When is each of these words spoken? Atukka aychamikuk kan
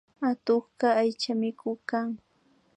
Atukka 0.29 0.87
aychamikuk 1.01 1.79
kan 1.89 2.09